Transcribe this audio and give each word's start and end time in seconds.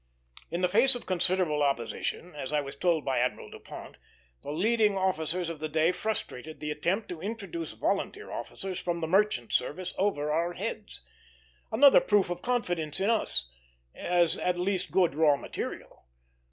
In 0.49 0.61
the 0.61 0.67
face 0.67 0.95
of 0.95 1.05
considerable 1.05 1.61
opposition, 1.61 2.33
as 2.33 2.51
I 2.51 2.59
was 2.59 2.75
told 2.75 3.05
by 3.05 3.19
Admiral 3.19 3.51
Dupont, 3.51 3.97
the 4.41 4.49
leading 4.49 4.97
officers 4.97 5.47
of 5.47 5.59
the 5.59 5.69
day 5.69 5.91
frustrated 5.91 6.59
the 6.59 6.71
attempt 6.71 7.07
to 7.09 7.21
introduce 7.21 7.73
volunteer 7.73 8.31
officers 8.31 8.79
from 8.79 9.01
the 9.01 9.07
merchant 9.07 9.53
service 9.53 9.93
over 9.99 10.31
our 10.31 10.53
heads; 10.53 11.03
another 11.71 12.01
proof 12.01 12.31
of 12.31 12.41
confidence 12.41 12.99
in 12.99 13.11
us, 13.11 13.51
as 13.93 14.39
at 14.39 14.57
least 14.57 14.89
good 14.89 15.13
raw 15.13 15.35
material. 15.37 16.07